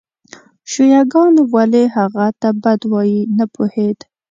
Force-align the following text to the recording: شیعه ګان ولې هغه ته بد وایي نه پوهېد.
شیعه 0.71 1.01
ګان 1.11 1.33
ولې 1.53 1.83
هغه 1.95 2.25
ته 2.41 2.49
بد 2.63 2.81
وایي 2.91 3.19
نه 3.37 3.45
پوهېد. 3.53 3.99